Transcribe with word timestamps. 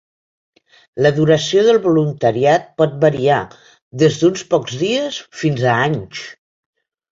La 1.05 1.11
duració 1.17 1.65
del 1.67 1.79
voluntariat 1.83 2.65
pot 2.83 2.97
variar, 3.05 3.37
des 4.05 4.19
d'uns 4.23 4.49
pocs 4.57 4.81
dies 4.87 5.23
fins 5.45 5.71
a 5.71 5.79
anys. 5.87 6.27